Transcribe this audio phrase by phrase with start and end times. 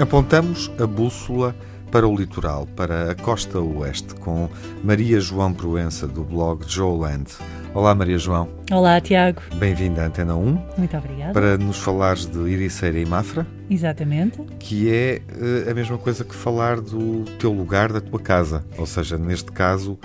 [0.00, 1.54] Apontamos a bússola
[1.92, 4.48] para o litoral, para a costa oeste, com
[4.82, 7.26] Maria João Proença, do blog Joeland.
[7.74, 8.48] Olá, Maria João.
[8.72, 9.42] Olá, Tiago.
[9.56, 10.58] Bem-vinda à Antena 1.
[10.78, 11.34] Muito obrigada.
[11.34, 13.46] Para nos falares de Iriceira e Mafra.
[13.68, 14.40] Exatamente.
[14.58, 18.64] Que é uh, a mesma coisa que falar do teu lugar, da tua casa.
[18.78, 19.98] Ou seja, neste caso,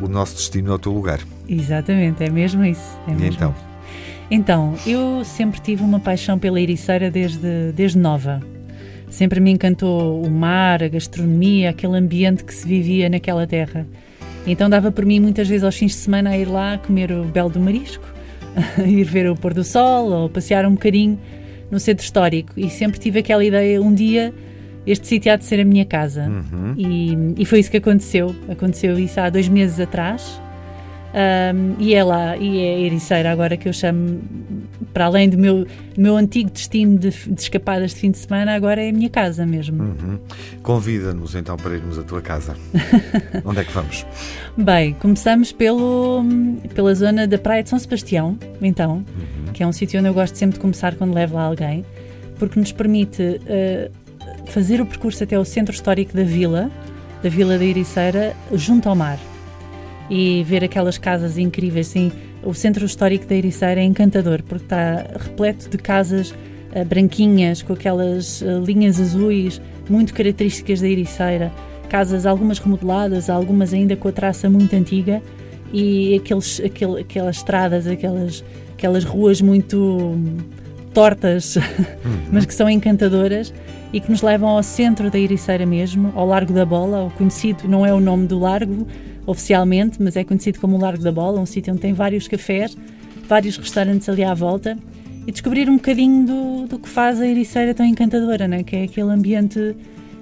[0.00, 1.20] o nosso destino é o teu lugar.
[1.46, 2.98] Exatamente, é mesmo isso.
[3.06, 3.50] É mesmo e então?
[3.50, 3.74] Isso.
[4.30, 8.40] Então, eu sempre tive uma paixão pela Ericeira desde, desde nova.
[9.08, 13.86] Sempre me encantou o mar, a gastronomia, aquele ambiente que se vivia naquela terra.
[14.46, 17.24] Então dava por mim muitas vezes aos fins de semana a ir lá comer o
[17.24, 18.04] belo do marisco,
[18.86, 21.18] ir ver o pôr do sol ou passear um bocadinho
[21.70, 22.52] no centro histórico.
[22.56, 24.34] E sempre tive aquela ideia, um dia
[24.86, 26.28] este sítio há de ser a minha casa.
[26.28, 26.74] Uhum.
[26.76, 28.34] E, e, foi isso que aconteceu.
[28.48, 30.40] Aconteceu isso há dois meses atrás.
[31.14, 34.20] Um, e é lá, e é Ericeira agora que eu chamo,
[34.92, 35.64] para além do meu,
[35.96, 39.46] meu antigo destino de, de escapadas de fim de semana, agora é a minha casa
[39.46, 39.80] mesmo.
[39.80, 40.18] Uhum.
[40.60, 42.56] Convida-nos então para irmos à tua casa.
[43.44, 44.04] Onde é que vamos?
[44.56, 46.24] Bem, começamos pelo,
[46.74, 49.52] pela zona da Praia de São Sebastião, então, uhum.
[49.52, 51.84] que é um sítio onde eu gosto sempre de começar quando levo lá alguém,
[52.40, 56.72] porque nos permite uh, fazer o percurso até o centro histórico da vila,
[57.22, 59.18] da Vila da Ericeira, junto ao mar
[60.10, 61.88] e ver aquelas casas incríveis.
[61.88, 67.62] Sim, o centro histórico da Ericeira é encantador porque está repleto de casas uh, branquinhas
[67.62, 71.52] com aquelas uh, linhas azuis muito características da Ericeira.
[71.88, 75.22] Casas algumas remodeladas, algumas ainda com a traça muito antiga
[75.72, 80.16] e aqueles, aquele, aquelas estradas, aquelas, aquelas ruas muito
[80.92, 81.56] tortas,
[82.32, 83.52] mas que são encantadoras
[83.92, 87.68] e que nos levam ao centro da Ericeira mesmo, ao Largo da Bola, o conhecido,
[87.68, 88.86] não é o nome do largo,
[89.26, 92.76] oficialmente, mas é conhecido como o Largo da Bola, um sítio onde tem vários cafés,
[93.28, 94.76] vários restaurantes ali à volta,
[95.26, 98.62] e descobrir um bocadinho do, do que faz a Ericeira tão encantadora, né?
[98.62, 99.74] que é aquele ambiente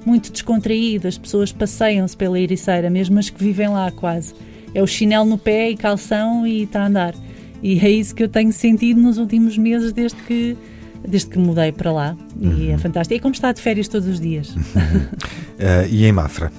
[0.05, 4.35] muito descontraído, as pessoas passeiam-se pela Ericeira, mesmo as que vivem lá quase.
[4.75, 7.15] É o chinelo no pé e calção e está a andar.
[7.63, 10.57] E é isso que eu tenho sentido nos últimos meses desde que
[11.07, 12.17] desde que mudei para lá.
[12.41, 12.59] Uhum.
[12.59, 13.15] E é fantástico.
[13.17, 14.51] É como estar de férias todos os dias.
[14.51, 16.53] uh, e em Mafra?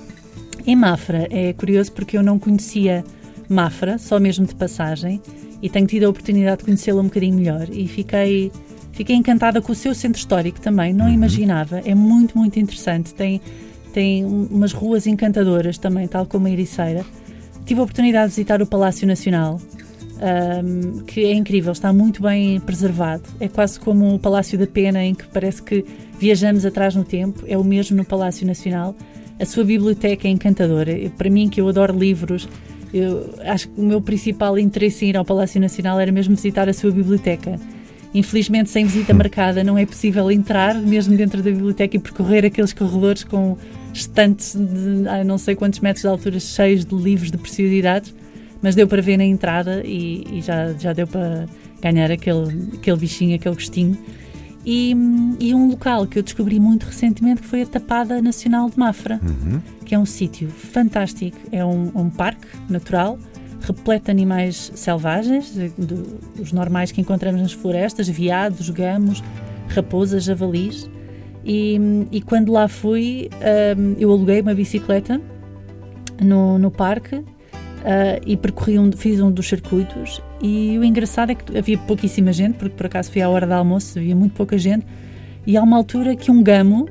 [0.65, 3.03] Em Mafra é curioso porque eu não conhecia
[3.49, 5.21] Mafra, só mesmo de passagem,
[5.61, 8.51] e tenho tido a oportunidade de conhecê-la um bocadinho melhor e fiquei
[8.93, 11.13] fiquei encantada com o seu centro histórico também, não uhum.
[11.13, 13.41] imaginava, é muito, muito interessante, tem,
[13.91, 17.03] tem umas ruas encantadoras também, tal como a Ericeira.
[17.65, 19.59] Tive a oportunidade de visitar o Palácio Nacional,
[20.63, 23.23] um, que é incrível, está muito bem preservado.
[23.39, 25.83] É quase como o Palácio da Pena, em que parece que
[26.19, 28.95] viajamos atrás no tempo, é o mesmo no Palácio Nacional.
[29.39, 30.93] A sua biblioteca é encantadora.
[31.17, 32.47] Para mim, que eu adoro livros,
[32.93, 36.69] eu acho que o meu principal interesse em ir ao Palácio Nacional era mesmo visitar
[36.69, 37.59] a sua biblioteca.
[38.13, 42.71] Infelizmente, sem visita marcada, não é possível entrar mesmo dentro da biblioteca e percorrer aqueles
[42.71, 43.57] corredores com
[43.91, 48.13] estantes de ah, não sei quantos metros de altura cheios de livros de preciosidades,
[48.61, 51.47] mas deu para ver na entrada e, e já, já deu para
[51.81, 53.97] ganhar aquele, aquele bichinho, aquele gostinho.
[54.65, 54.95] E,
[55.39, 59.19] e, um local que eu descobri muito recentemente que foi a Tapada Nacional de Mafra,
[59.21, 59.59] uhum.
[59.85, 61.37] que é um sítio fantástico.
[61.51, 63.19] É um, um, parque natural,
[63.59, 69.21] repleto de animais selvagens, de, de, os normais que encontramos nas florestas, veados, gamos,
[69.67, 70.89] raposas, javalis.
[71.43, 71.77] E,
[72.09, 73.29] e quando lá fui,
[73.77, 75.19] um, eu aluguei uma bicicleta
[76.21, 77.21] no, no parque
[77.83, 82.31] Uh, e percorri um, fiz um dos circuitos e o engraçado é que havia pouquíssima
[82.31, 84.85] gente, porque por acaso fui à hora do almoço, havia muito pouca gente,
[85.45, 86.87] e há uma altura que um gamo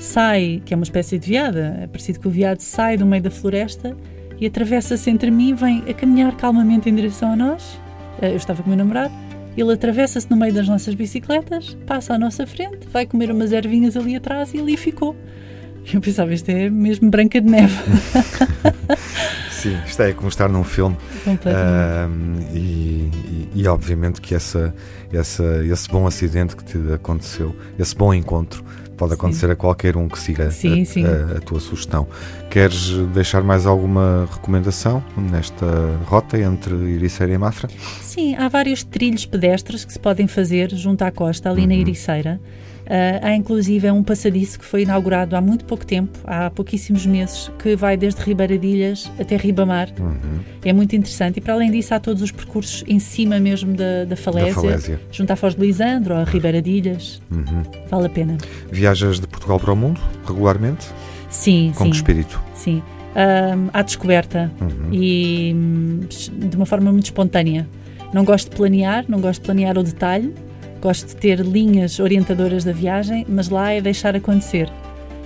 [0.00, 3.22] sai, que é uma espécie de veada, é parecido com o veado, sai do meio
[3.22, 3.94] da floresta
[4.40, 7.74] e atravessa-se entre mim vem a caminhar calmamente em direção a nós.
[8.22, 9.12] Uh, eu estava com o meu namorado,
[9.54, 13.94] ele atravessa-se no meio das nossas bicicletas, passa à nossa frente, vai comer umas ervinhas
[13.94, 15.14] ali atrás e ali ficou.
[15.92, 17.74] Eu pensava, isto é mesmo Branca de Neve.
[19.60, 20.96] Sim, isto é como estar num filme.
[21.26, 24.74] Uh, e, e, e, obviamente que essa,
[25.12, 28.64] essa, esse bom acidente que te aconteceu, esse bom encontro,
[28.96, 29.52] pode acontecer sim.
[29.52, 31.04] a qualquer um que siga sim, a, sim.
[31.04, 32.06] A, a, tua sugestão.
[32.50, 35.66] Queres deixar mais alguma recomendação nesta
[36.06, 37.68] rota entre Ericeira e Mafra?
[38.02, 41.68] Sim, há vários trilhos pedestres que se podem fazer junto à costa, ali uhum.
[41.68, 42.40] na Ericeira.
[42.90, 47.48] Uh, há inclusive um passadiço que foi inaugurado há muito pouco tempo, há pouquíssimos meses,
[47.56, 49.90] que vai desde Ribeiradilhas até Ribamar.
[49.96, 50.40] Uhum.
[50.64, 51.36] É muito interessante.
[51.36, 54.60] E para além disso, há todos os percursos em cima mesmo da, da falésia, da
[54.60, 55.00] falésia.
[55.12, 57.22] junto à Foz de Lisandro ou a Ribeiradilhas.
[57.30, 57.62] Uhum.
[57.88, 58.38] Vale a pena.
[58.72, 60.88] Viajas de Portugal para o mundo regularmente?
[61.28, 61.90] Sim, Com sim.
[61.90, 62.42] que espírito?
[62.54, 62.82] Sim.
[63.14, 64.92] Um, à descoberta uhum.
[64.92, 66.00] e hum,
[66.48, 67.68] de uma forma muito espontânea.
[68.12, 70.34] Não gosto de planear, não gosto de planear o detalhe,
[70.80, 74.70] gosto de ter linhas orientadoras da viagem, mas lá é deixar acontecer.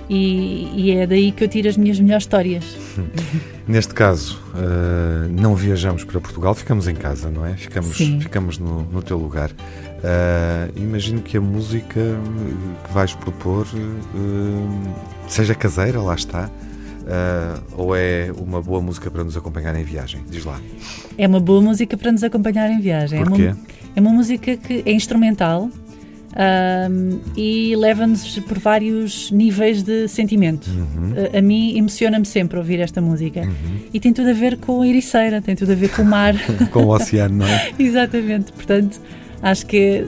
[0.07, 2.63] e, e, é daí que eu tiro as minhas melhores histórias.
[3.67, 7.57] Neste caso, uh, não viajamos para Portugal, ficamos em casa, não é?
[7.57, 8.19] Ficamos, Sim.
[8.21, 9.49] ficamos no, no teu lugar.
[9.49, 11.99] Uh, imagino que a música
[12.85, 14.93] que vais propor uh,
[15.27, 16.51] seja caseira, lá está.
[17.75, 20.23] ou é uma boa música para nos acompanhar em viagem?
[20.29, 20.61] Diz lá.
[21.17, 23.23] É uma boa música para nos acompanhar em viagem.
[23.23, 23.45] Porquê?
[23.45, 23.57] É uma,
[23.95, 25.69] é uma música que é instrumental,
[26.35, 30.69] um, e leva-nos por vários níveis de sentimento.
[30.69, 31.13] Uhum.
[31.33, 33.79] A, a, mim emociona-me sempre ouvir esta música uhum.
[33.93, 36.35] e tem tudo a ver com a ericeira, tem tudo a ver com o mar.
[36.71, 37.71] com o oceano, não é?
[37.79, 38.99] Exatamente, portanto,
[39.41, 40.05] acho que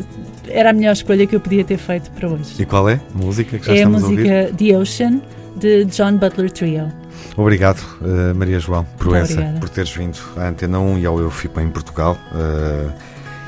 [0.49, 2.61] era a melhor escolha que eu podia ter feito para hoje.
[2.61, 5.21] E qual é a música que já é estamos a música a The Ocean
[5.55, 6.91] de John Butler Trio.
[7.35, 11.69] Obrigado, uh, Maria João Proença, por teres vindo à Antena 1 e ao EUFIPA em
[11.69, 12.17] Portugal.
[12.31, 12.91] Uh,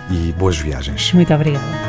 [0.10, 1.14] e boas viagens.
[1.14, 1.89] Muito obrigada.